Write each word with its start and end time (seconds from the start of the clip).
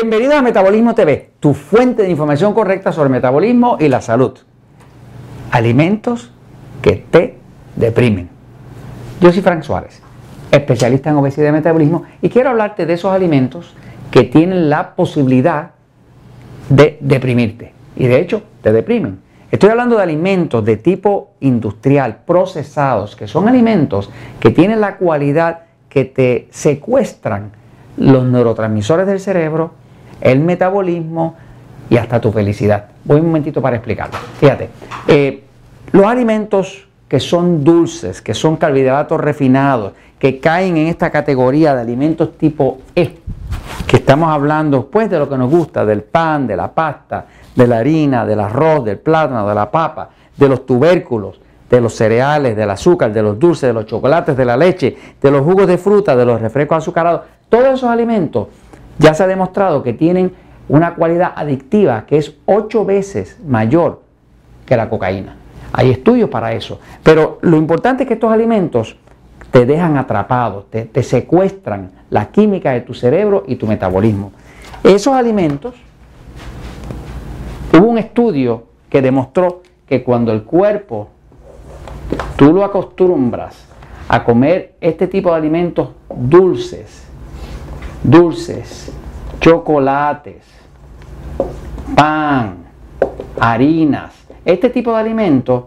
Bienvenido 0.00 0.36
a 0.36 0.42
Metabolismo 0.42 0.94
TV, 0.94 1.30
tu 1.40 1.54
fuente 1.54 2.04
de 2.04 2.10
información 2.10 2.54
correcta 2.54 2.92
sobre 2.92 3.08
metabolismo 3.08 3.78
y 3.80 3.88
la 3.88 4.00
salud. 4.00 4.38
Alimentos 5.50 6.30
que 6.80 7.04
te 7.10 7.36
deprimen. 7.74 8.28
Yo 9.20 9.32
soy 9.32 9.42
Frank 9.42 9.64
Suárez, 9.64 10.00
especialista 10.52 11.10
en 11.10 11.16
obesidad 11.16 11.48
y 11.48 11.52
metabolismo, 11.52 12.04
y 12.22 12.28
quiero 12.28 12.50
hablarte 12.50 12.86
de 12.86 12.92
esos 12.92 13.12
alimentos 13.12 13.74
que 14.12 14.22
tienen 14.22 14.70
la 14.70 14.94
posibilidad 14.94 15.72
de 16.68 16.98
deprimirte. 17.00 17.72
Y 17.96 18.06
de 18.06 18.20
hecho, 18.20 18.44
te 18.62 18.70
deprimen. 18.70 19.18
Estoy 19.50 19.70
hablando 19.70 19.96
de 19.96 20.04
alimentos 20.04 20.64
de 20.64 20.76
tipo 20.76 21.32
industrial, 21.40 22.18
procesados, 22.24 23.16
que 23.16 23.26
son 23.26 23.48
alimentos 23.48 24.10
que 24.38 24.50
tienen 24.50 24.80
la 24.80 24.96
cualidad 24.96 25.62
que 25.88 26.04
te 26.04 26.46
secuestran 26.52 27.50
los 27.96 28.24
neurotransmisores 28.24 29.08
del 29.08 29.18
cerebro, 29.18 29.72
el 30.20 30.40
metabolismo 30.40 31.36
y 31.90 31.96
hasta 31.96 32.20
tu 32.20 32.32
felicidad. 32.32 32.86
Voy 33.04 33.20
un 33.20 33.26
momentito 33.26 33.62
para 33.62 33.76
explicarlo. 33.76 34.18
Fíjate, 34.38 34.68
eh, 35.06 35.44
los 35.92 36.04
alimentos 36.04 36.86
que 37.08 37.20
son 37.20 37.64
dulces, 37.64 38.20
que 38.20 38.34
son 38.34 38.56
carbohidratos 38.56 39.20
refinados, 39.20 39.92
que 40.18 40.40
caen 40.40 40.76
en 40.76 40.88
esta 40.88 41.10
categoría 41.10 41.74
de 41.74 41.80
alimentos 41.80 42.36
tipo 42.36 42.80
E, 42.94 43.18
que 43.86 43.96
estamos 43.96 44.28
hablando 44.30 44.86
pues 44.86 45.08
de 45.08 45.18
lo 45.18 45.28
que 45.28 45.38
nos 45.38 45.50
gusta, 45.50 45.86
del 45.86 46.02
pan, 46.02 46.46
de 46.46 46.56
la 46.56 46.70
pasta, 46.70 47.26
de 47.54 47.66
la 47.66 47.78
harina, 47.78 48.26
del 48.26 48.40
arroz, 48.40 48.84
del 48.84 48.98
plátano, 48.98 49.48
de 49.48 49.54
la 49.54 49.70
papa, 49.70 50.10
de 50.36 50.48
los 50.48 50.66
tubérculos, 50.66 51.40
de 51.70 51.80
los 51.80 51.94
cereales, 51.94 52.56
del 52.56 52.70
azúcar, 52.70 53.12
de 53.12 53.22
los 53.22 53.38
dulces, 53.38 53.68
de 53.68 53.72
los 53.72 53.86
chocolates, 53.86 54.36
de 54.36 54.44
la 54.44 54.56
leche, 54.56 54.96
de 55.20 55.30
los 55.30 55.42
jugos 55.42 55.66
de 55.66 55.78
fruta, 55.78 56.14
de 56.16 56.24
los 56.24 56.40
refrescos 56.40 56.78
azucarados, 56.78 57.22
todos 57.48 57.66
esos 57.66 57.90
alimentos 57.90 58.48
ya 58.98 59.14
se 59.14 59.22
ha 59.22 59.26
demostrado 59.26 59.82
que 59.82 59.92
tienen 59.92 60.32
una 60.68 60.94
cualidad 60.94 61.32
adictiva 61.34 62.04
que 62.06 62.18
es 62.18 62.34
ocho 62.46 62.84
veces 62.84 63.38
mayor 63.46 64.02
que 64.66 64.76
la 64.76 64.90
cocaína. 64.90 65.36
Hay 65.72 65.90
estudios 65.90 66.28
para 66.28 66.52
eso. 66.52 66.80
Pero 67.02 67.38
lo 67.42 67.56
importante 67.56 68.02
es 68.02 68.08
que 68.08 68.14
estos 68.14 68.32
alimentos 68.32 68.96
te 69.50 69.64
dejan 69.64 69.96
atrapado, 69.96 70.66
te, 70.70 70.84
te 70.84 71.02
secuestran 71.02 71.90
la 72.10 72.26
química 72.26 72.72
de 72.72 72.82
tu 72.82 72.94
cerebro 72.94 73.44
y 73.46 73.56
tu 73.56 73.66
metabolismo. 73.66 74.32
Esos 74.82 75.14
alimentos, 75.14 75.74
hubo 77.72 77.86
un 77.86 77.98
estudio 77.98 78.64
que 78.90 79.02
demostró 79.02 79.62
que 79.86 80.02
cuando 80.02 80.32
el 80.32 80.42
cuerpo 80.44 81.08
tú 82.36 82.52
lo 82.52 82.64
acostumbras 82.64 83.66
a 84.08 84.24
comer 84.24 84.74
este 84.80 85.06
tipo 85.06 85.30
de 85.30 85.36
alimentos 85.36 85.88
dulces, 86.14 87.06
dulces, 88.02 88.92
chocolates, 89.40 90.44
pan, 91.94 92.58
harinas, 93.40 94.14
este 94.44 94.70
tipo 94.70 94.92
de 94.92 94.98
alimentos 94.98 95.64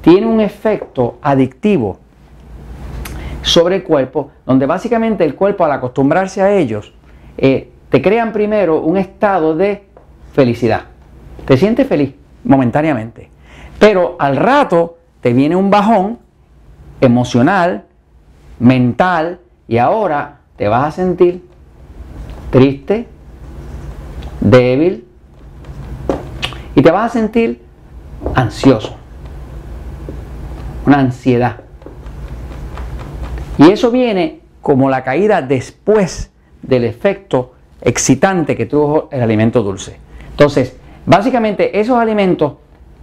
tiene 0.00 0.26
un 0.26 0.40
efecto 0.40 1.18
adictivo 1.22 1.98
sobre 3.42 3.76
el 3.76 3.82
cuerpo, 3.82 4.30
donde 4.46 4.66
básicamente 4.66 5.24
el 5.24 5.34
cuerpo 5.34 5.64
al 5.64 5.72
acostumbrarse 5.72 6.42
a 6.42 6.52
ellos, 6.52 6.92
eh, 7.36 7.70
te 7.88 8.00
crean 8.00 8.32
primero 8.32 8.80
un 8.82 8.96
estado 8.96 9.56
de 9.56 9.84
felicidad. 10.32 10.82
Te 11.44 11.56
sientes 11.56 11.86
feliz 11.86 12.14
momentáneamente, 12.44 13.30
pero 13.78 14.16
al 14.18 14.36
rato 14.36 14.98
te 15.20 15.32
viene 15.32 15.56
un 15.56 15.70
bajón 15.70 16.18
emocional, 17.00 17.84
mental, 18.58 19.40
y 19.66 19.78
ahora 19.78 20.40
te 20.56 20.68
vas 20.68 20.86
a 20.86 20.90
sentir 20.90 21.49
triste, 22.50 23.06
débil, 24.40 25.06
y 26.74 26.82
te 26.82 26.90
vas 26.90 27.10
a 27.10 27.18
sentir 27.18 27.60
ansioso, 28.34 28.96
una 30.86 30.98
ansiedad. 30.98 31.60
Y 33.58 33.70
eso 33.70 33.90
viene 33.90 34.40
como 34.62 34.90
la 34.90 35.02
caída 35.02 35.42
después 35.42 36.30
del 36.62 36.84
efecto 36.84 37.52
excitante 37.80 38.56
que 38.56 38.66
tuvo 38.66 39.08
el 39.10 39.22
alimento 39.22 39.62
dulce. 39.62 39.98
Entonces, 40.30 40.76
básicamente 41.06 41.78
esos 41.78 41.98
alimentos, 41.98 42.54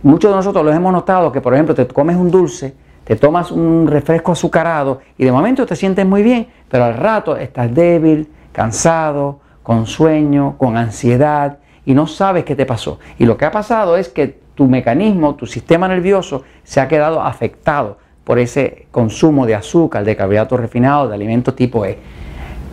muchos 0.03 0.31
de 0.31 0.38
nosotros 0.38 0.66
los 0.66 0.75
hemos 0.75 0.94
notado 0.94 1.31
que, 1.31 1.41
por 1.41 1.53
ejemplo, 1.53 1.75
te 1.75 1.88
comes 1.88 2.16
un 2.16 2.30
dulce, 2.30 2.74
te 3.03 3.16
tomas 3.16 3.52
un 3.52 3.88
refresco 3.88 4.34
azucarado 4.34 5.00
y 5.18 5.25
de 5.25 5.31
momento 5.31 5.66
te 5.66 5.75
sientes 5.75 6.06
muy 6.06 6.24
bien, 6.24 6.47
pero 6.69 6.86
al 6.86 6.96
rato 6.96 7.38
estás 7.38 7.74
débil, 7.74 8.28
cansado, 8.57 9.40
con 9.62 9.85
sueño, 9.85 10.56
con 10.57 10.78
ansiedad 10.78 11.59
y 11.85 11.94
no 11.94 12.07
sabes 12.07 12.44
qué 12.44 12.56
te 12.56 12.66
pasó. 12.66 12.97
Y 13.19 13.28
lo 13.28 13.38
que 13.38 13.45
ha 13.45 13.51
pasado 13.51 13.97
es 13.97 14.09
que 14.09 14.40
tu 14.56 14.66
mecanismo, 14.66 15.35
tu 15.35 15.45
sistema 15.45 15.88
nervioso 15.88 16.41
se 16.63 16.81
ha 16.81 16.88
quedado 16.88 17.22
afectado 17.22 18.00
por 18.23 18.40
ese 18.40 18.88
consumo 18.90 19.45
de 19.45 19.53
azúcar, 19.53 20.03
de 20.03 20.16
carbohidratos 20.16 20.59
refinados, 20.59 21.09
de 21.09 21.13
alimentos 21.13 21.56
tipo 21.56 21.85
E. 21.85 22.00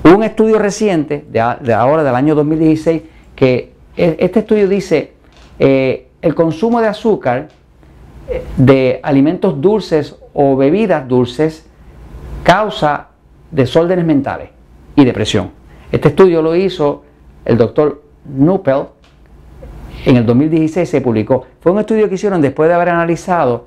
Un 0.05 0.23
estudio 0.23 0.59
reciente, 0.59 1.27
de, 1.29 1.75
ahora 1.75 2.03
del 2.03 2.15
año 2.15 2.35
2016, 2.35 3.03
que 3.37 3.75
e, 3.95 4.17
este 4.21 4.39
estudio 4.39 4.67
dice, 4.67 5.13
eh, 5.59 6.09
el 6.23 6.35
consumo 6.35 6.81
de 6.81 6.89
azúcar, 6.89 7.49
eh, 8.27 8.43
de 8.57 9.01
alimentos 9.03 9.61
dulces 9.61 10.17
o 10.33 10.57
bebidas 10.57 11.07
dulces, 11.07 11.67
causa 12.43 13.09
desórdenes 13.51 14.07
mentales 14.07 14.49
y 14.97 15.05
depresión. 15.05 15.64
Este 15.93 16.09
estudio 16.09 16.43
lo 16.43 16.55
hizo 16.57 17.05
el 17.45 17.59
doctor 17.59 18.03
Nuppel 18.25 18.87
en 20.05 20.17
el 20.17 20.27
2016 20.27 20.89
se 20.89 21.01
publicó. 21.01 21.47
Fue 21.61 21.73
un 21.73 21.79
estudio 21.79 22.09
que 22.09 22.17
hicieron 22.17 22.43
después 22.43 22.69
de 22.69 22.75
haber 22.75 22.91
analizado 22.91 23.67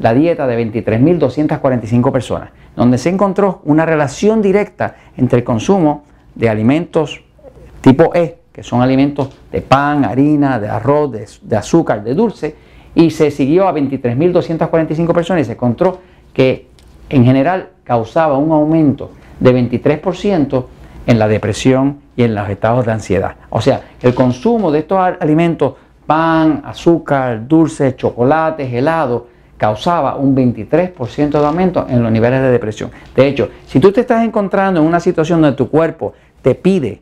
la 0.00 0.12
dieta 0.12 0.46
de 0.46 0.70
23.245 0.70 2.12
personas, 2.12 2.50
donde 2.76 2.98
se 2.98 3.08
encontró 3.08 3.62
una 3.64 3.86
relación 3.86 4.42
directa 4.42 4.96
entre 5.16 5.38
el 5.38 5.44
consumo 5.44 6.04
de 6.34 6.48
alimentos 6.48 7.22
tipo 7.80 8.14
E, 8.14 8.38
que 8.52 8.62
son 8.62 8.82
alimentos 8.82 9.30
de 9.50 9.62
pan, 9.62 10.04
harina, 10.04 10.60
de 10.60 10.68
arroz, 10.68 11.10
de, 11.42 11.56
azúcar, 11.56 12.04
de 12.04 12.14
dulce, 12.14 12.56
y 12.94 13.10
se 13.10 13.30
siguió 13.30 13.66
a 13.66 13.72
23.245 13.72 15.14
personas 15.14 15.42
y 15.42 15.44
se 15.46 15.52
encontró 15.52 16.00
que 16.34 16.66
en 17.08 17.24
general 17.24 17.70
causaba 17.84 18.36
un 18.36 18.52
aumento 18.52 19.12
de 19.40 19.54
23% 19.54 20.64
en 21.08 21.18
la 21.18 21.26
depresión 21.26 22.00
y 22.16 22.22
en 22.22 22.34
los 22.34 22.48
estados 22.50 22.84
de 22.84 22.92
ansiedad. 22.92 23.34
O 23.48 23.62
sea, 23.62 23.80
el 24.02 24.14
consumo 24.14 24.70
de 24.70 24.80
estos 24.80 24.98
alimentos, 25.18 25.72
pan, 26.06 26.60
azúcar, 26.66 27.48
dulces, 27.48 27.96
chocolates, 27.96 28.70
helados, 28.70 29.22
causaba 29.56 30.16
un 30.16 30.36
23% 30.36 31.30
de 31.30 31.46
aumento 31.46 31.86
en 31.88 32.02
los 32.02 32.12
niveles 32.12 32.42
de 32.42 32.50
depresión. 32.50 32.90
De 33.16 33.26
hecho, 33.26 33.48
si 33.66 33.80
tú 33.80 33.90
te 33.90 34.02
estás 34.02 34.22
encontrando 34.22 34.80
en 34.80 34.86
una 34.86 35.00
situación 35.00 35.40
donde 35.40 35.56
tu 35.56 35.70
cuerpo 35.70 36.12
te 36.42 36.54
pide 36.54 37.00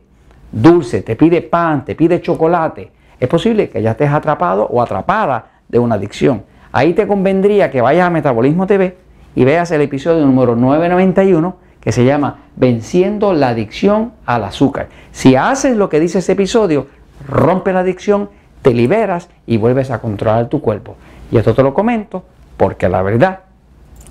dulce, 0.53 1.01
te 1.01 1.17
pide 1.17 1.41
pan, 1.41 1.83
te 1.83 1.93
pide 1.93 2.21
chocolate, 2.21 2.89
es 3.19 3.27
posible 3.27 3.69
que 3.69 3.81
ya 3.81 3.91
estés 3.91 4.09
atrapado 4.09 4.67
o 4.67 4.81
atrapada 4.81 5.47
de 5.67 5.79
una 5.79 5.95
adicción. 5.95 6.43
Ahí 6.71 6.93
te 6.93 7.05
convendría 7.05 7.69
que 7.69 7.81
vayas 7.81 8.07
a 8.07 8.09
Metabolismo 8.09 8.67
TV 8.67 8.95
y 9.35 9.43
veas 9.43 9.69
el 9.71 9.81
episodio 9.81 10.25
número 10.25 10.55
991 10.55 11.66
que 11.87 11.93
se 11.93 12.03
llama 12.03 12.39
Venciendo 12.57 13.31
la 13.31 13.47
adicción 13.47 14.11
al 14.25 14.43
azúcar. 14.43 14.89
Si 15.13 15.37
haces 15.37 15.77
lo 15.77 15.87
que 15.87 16.01
dice 16.01 16.19
ese 16.19 16.33
episodio, 16.33 16.87
rompe 17.25 17.71
la 17.71 17.79
adicción, 17.79 18.29
te 18.61 18.73
liberas 18.73 19.29
y 19.45 19.55
vuelves 19.55 19.89
a 19.89 20.01
controlar 20.01 20.49
tu 20.49 20.59
cuerpo. 20.59 20.97
Y 21.31 21.37
esto 21.37 21.55
te 21.55 21.63
lo 21.63 21.73
comento 21.73 22.25
porque 22.57 22.89
la 22.89 23.01
verdad 23.03 23.39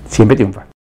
siempre 0.09 0.37
triunfa. 0.37 0.76